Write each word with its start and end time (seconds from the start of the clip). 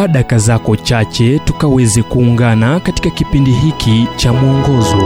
chukua 0.00 0.08
daka 0.12 0.38
zako 0.38 0.76
chache 0.76 1.38
tukaweze 1.38 2.02
kuungana 2.02 2.80
katika 2.80 3.10
kipindi 3.10 3.50
hiki 3.52 4.06
cha 4.16 4.32
mwongozo. 4.32 4.96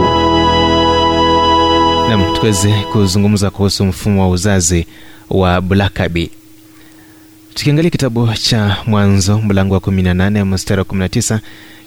Nam 2.09 2.33
tukaweze 2.33 2.71
kuzungumza 2.91 3.49
kuhusu 3.49 3.85
mfumo 3.85 4.21
wa 4.21 4.29
uzazi 4.29 4.87
wa 5.29 5.61
blakabi 5.61 6.29
tukiangalia 7.53 7.91
kitabu 7.91 8.33
cha 8.33 8.77
mwanzo 8.87 9.37
mlango 9.39 9.73
wa 9.73 9.79
18 9.79 10.45
mstari 10.45 10.79
wa 10.79 10.85
19 10.85 11.39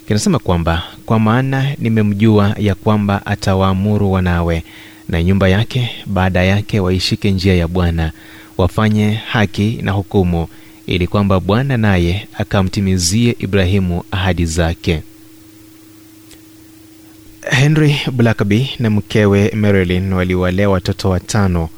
kinasema 0.07 0.39
kwamba 0.39 0.83
kwa 1.05 1.19
maana 1.19 1.65
nimemjua 1.77 2.55
ya 2.57 2.75
kwamba 2.75 3.25
atawaamuru 3.25 4.11
wanawe 4.11 4.63
na 5.09 5.23
nyumba 5.23 5.47
yake 5.49 5.89
baada 6.05 6.43
yake 6.43 6.79
waishike 6.79 7.31
njia 7.31 7.55
ya 7.55 7.67
bwana 7.67 8.11
wafanye 8.57 9.13
haki 9.13 9.79
na 9.81 9.91
hukumu 9.91 10.47
ili 10.89 11.07
kwamba 11.07 11.39
bwana 11.39 11.77
naye 11.77 12.27
akamtimizie 12.37 13.35
ibrahimu 13.39 14.03
ahadi 14.11 14.45
zake. 14.45 15.01
Henry 17.41 17.99
blackaby 18.11 18.69
na 18.79 18.89
mkewe 18.89 19.51
marilyn 19.55 20.13
waliwalea 20.13 20.69
watoto 20.69 21.09
watano 21.09 21.69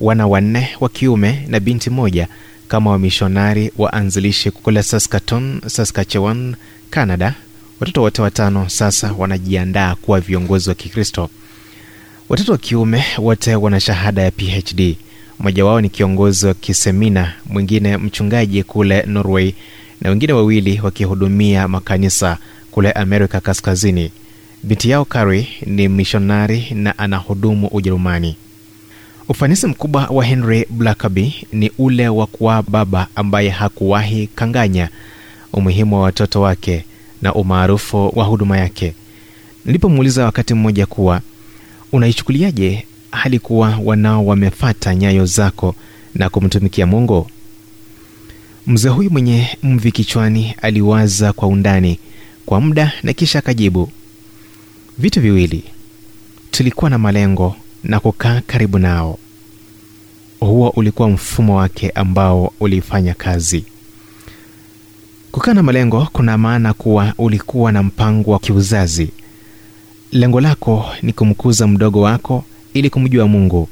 wana 0.00 0.26
wanne 0.26 0.68
wa 0.80 0.88
kiume 0.88 1.44
na 1.48 1.60
binti 1.60 1.90
moja 1.90 2.28
kama 2.68 2.90
wamishonari 2.90 3.72
waanzilishi 3.78 4.50
kule 4.50 4.82
saskatoon 4.82 5.60
saskatchewan 5.66 6.56
canada. 6.90 7.34
Watoto 7.80 8.02
wote 8.02 8.22
watano 8.22 8.68
sasa 8.68 9.12
wanajiandaa 9.18 9.94
kuwa 9.94 10.20
viongozi 10.20 10.68
wa 10.68 10.74
kikristo. 10.74 11.30
Watoto 12.28 12.52
wa 12.52 12.58
kiume 12.58 13.04
wote 13.18 13.54
wana 13.56 13.80
shahada 13.80 14.22
ya 14.22 14.30
phd 14.30 14.96
mmoja 15.40 15.64
wao 15.64 15.80
ni 15.80 15.88
kiongozi 15.88 16.46
wa 16.46 16.54
kisemina 16.54 17.32
mwingine 17.46 17.96
mchungaji 17.96 18.62
kule 18.62 19.02
norway 19.06 19.52
na 20.00 20.10
wengine 20.10 20.32
wawili 20.32 20.80
wakihudumia 20.80 21.68
makanisa 21.68 22.38
kule 22.70 22.92
amerika 22.92 23.40
kaskazini. 23.40 24.10
Binti 24.62 24.90
yao 24.90 25.04
kari 25.04 25.48
ni 25.66 25.88
mishonari 25.88 26.66
na 26.74 26.98
anahudumu 26.98 27.66
ujerumani. 27.66 28.36
Ufanisi 29.28 29.66
mkubwa 29.66 30.06
wa 30.06 30.24
henry 30.24 30.66
blackaby 30.70 31.34
ni 31.52 31.70
ule 31.78 32.08
wa 32.08 32.26
kuwa 32.26 32.62
baba 32.62 33.06
ambaye 33.14 33.48
hakuwahi 33.50 34.26
kanganya 34.34 34.88
umuhimu 35.52 35.96
wa 35.96 36.02
watoto 36.02 36.40
wake 36.40 36.84
na 37.22 37.34
umaarufu 37.34 38.12
wa 38.18 38.24
huduma 38.24 38.58
yake. 38.58 38.94
Nilipomuuliza 39.64 40.24
wakati 40.24 40.54
mmoja 40.54 40.86
kuwa 40.86 41.20
unaichukuliaje 41.92 42.86
hali 43.16 43.38
kuwa 43.38 43.78
wanao 43.84 44.26
wamefata 44.26 44.94
nyayo 44.94 45.26
zako 45.26 45.74
na 46.14 46.28
kumtumikia 46.28 46.86
mungu? 46.86 47.30
Mzee 48.66 48.88
huyu 48.88 49.10
mwenye 49.10 49.48
mvi 49.62 49.92
kichwani 49.92 50.54
aliwaza 50.62 51.32
kwa 51.32 51.48
undani 51.48 51.98
kwa 52.46 52.60
muda 52.60 52.92
na 53.02 53.12
kisha 53.12 53.38
akajibu 53.38 53.90
vitu 54.98 55.20
viwili. 55.20 55.64
Tulikuwa 56.50 56.90
na 56.90 56.98
malengo 56.98 57.56
na 57.84 58.00
kukaa 58.00 58.40
karibu 58.46 58.78
nao. 58.78 59.18
Huo 60.40 60.68
ulikuwa 60.68 61.10
mfumo 61.10 61.56
wake 61.56 61.90
ambao 61.90 62.52
ulifanya 62.60 63.14
kazi. 63.14 63.64
Kukaa 65.32 65.54
na 65.54 65.62
malengo 65.62 66.08
kuna 66.12 66.38
maana 66.38 66.72
kuwa 66.72 67.14
ulikuwa 67.18 67.72
na 67.72 67.82
mpango 67.82 68.30
wa 68.30 68.38
kiuzazi. 68.38 69.10
Lengo 70.12 70.40
lako 70.40 70.86
ni 71.02 71.12
kumkuza 71.12 71.66
mdogo 71.66 72.00
wako 72.00 72.44
ili 72.78 72.90
kumjua 72.90 73.28
mungu 73.28 73.68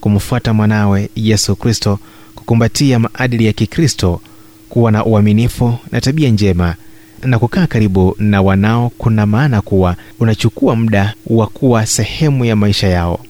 kumfuata 0.00 0.52
mwanawe 0.54 1.08
yesu 1.16 1.56
kristo 1.56 1.98
kukumbatia 2.34 2.98
maadili 2.98 3.46
ya 3.46 3.52
kikristo 3.52 4.20
kuwa 4.68 4.92
na 4.92 5.04
uaminifu 5.04 5.78
na 5.92 6.00
tabia 6.00 6.28
njema 6.30 6.74
na 7.22 7.38
kukaa 7.38 7.66
karibu 7.66 8.16
na 8.18 8.42
wanao 8.42 8.90
kuna 8.98 9.26
maana 9.26 9.62
kuwa 9.62 9.96
unachukua 10.20 10.76
muda 10.76 11.14
wa 11.26 11.46
kuwa 11.46 11.86
sehemu 11.86 12.44
ya 12.44 12.56
maisha 12.56 12.88
yao. 12.88 13.20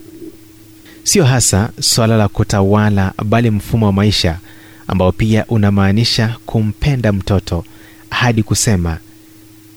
Sio 1.03 1.25
hasa 1.25 1.69
swala 1.79 2.17
la 2.17 2.27
kutawala 2.27 3.13
bali 3.25 3.49
mfumo 3.51 3.85
wa 3.85 3.93
maisha 3.93 4.39
ambao 4.87 5.11
pia 5.11 5.45
unamaanisha 5.45 6.35
kumpenda 6.45 7.13
mtoto 7.13 7.63
hadi 8.09 8.43
kusema 8.43 8.97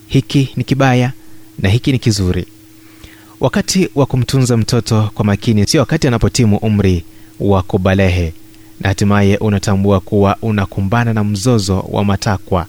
hiki 0.06 0.48
ni 0.56 0.64
kibaya 0.64 1.12
na 1.58 1.68
hiki 1.68 1.92
ni 1.92 1.98
kizuri 1.98 2.46
wakati 3.40 3.88
wa 3.94 4.06
kumtunza 4.06 4.56
mtoto 4.56 5.10
kwa 5.14 5.24
makini 5.24 5.66
sio 5.66 5.80
wakati 5.80 6.08
anapotimu 6.08 6.56
umri 6.56 7.04
wa 7.40 7.62
kubalehe. 7.62 8.32
Na 8.80 8.88
hatimaye 8.88 9.36
unatambua 9.36 10.00
kuwa 10.00 10.36
unakumbana 10.42 11.12
na 11.12 11.24
mzozo 11.24 11.80
wa 11.88 12.04
matakwa. 12.04 12.66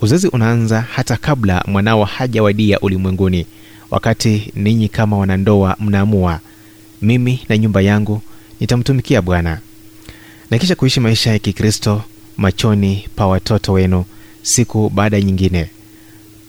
Uzazi 0.00 0.28
unaanza 0.28 0.80
hata 0.80 1.16
kabla 1.16 1.64
mwanao 1.66 2.04
hajawadia 2.04 2.80
ulimwenguni. 2.80 3.46
Wakati 3.90 4.52
ninyi 4.54 4.88
kama 4.88 5.18
wanandoa 5.18 5.76
mnaamua 5.80 6.40
mimi 7.02 7.40
na 7.48 7.58
nyumba 7.58 7.80
yangu 7.80 8.22
nitamtumikia 8.60 9.22
bwana. 9.22 9.60
Na 10.50 10.58
kisha 10.58 10.74
kuishi 10.74 11.00
maisha 11.00 11.30
ya 11.32 11.38
kikristo 11.38 12.02
machoni 12.36 13.08
pa 13.16 13.26
watoto 13.26 13.72
wenu 13.72 14.04
siku 14.42 14.88
baada 14.90 15.20
nyingine. 15.20 15.70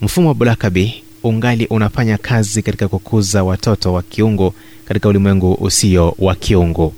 Mfumo 0.01 0.27
wa 0.27 0.35
blakabi 0.35 1.03
ungali 1.23 1.65
unafanya 1.65 2.17
kazi 2.17 2.61
katika 2.61 2.87
kukuza 2.87 3.43
watoto 3.43 3.93
wa 3.93 4.01
kiungu 4.03 4.53
katika 4.85 5.09
ulimwengu 5.09 5.53
usio 5.53 6.15
wa 6.19 6.35
kiungu. 6.35 6.93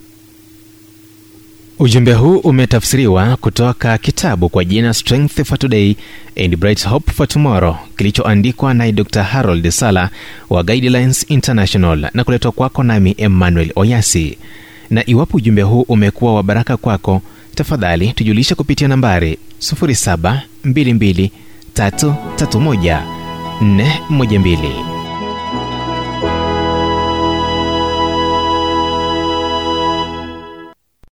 Ujumbe 1.80 2.14
huu 2.14 2.38
umetafsiriwa 2.38 3.38
kutoka 3.38 3.98
kitabu 3.98 4.50
kwa 4.50 4.66
jina 4.66 4.94
strength 4.94 5.44
for 5.44 5.60
today 5.60 5.96
and 6.46 6.56
bright 6.58 6.88
hope 6.88 7.12
for 7.12 7.28
tomorrow 7.28 7.76
kilichoandikwa 7.98 8.74
naye 8.74 8.92
dr 8.92 9.24
harold 9.24 9.70
sala 9.70 10.10
wa 10.50 10.64
guidelines 10.64 11.26
international 11.30 12.10
na 12.14 12.24
kuletwa 12.24 12.52
kwako 12.52 12.84
nami 12.84 13.16
emmanuel 13.18 13.72
oyasi. 13.76 14.38
Na 14.90 15.10
iwapo 15.10 15.38
ujumbe 15.38 15.62
huu 15.62 15.82
umekuwa 15.82 16.36
wa 16.36 16.44
baraka 16.44 16.78
kwako 16.78 17.22
tafadhali 17.56 18.14
tujulishe 18.14 18.56
kupitia 18.56 18.88
nambari 18.88 19.38
722 19.60 21.30
331 21.76 23.21
412 23.62 25.01